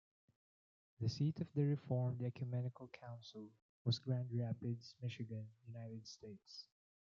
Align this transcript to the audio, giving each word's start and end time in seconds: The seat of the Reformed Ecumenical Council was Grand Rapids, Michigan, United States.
The 0.99 1.09
seat 1.09 1.41
of 1.41 1.53
the 1.53 1.61
Reformed 1.63 2.23
Ecumenical 2.23 2.87
Council 2.87 3.51
was 3.85 3.99
Grand 3.99 4.29
Rapids, 4.35 4.95
Michigan, 4.99 5.47
United 5.67 6.07
States. 6.07 6.65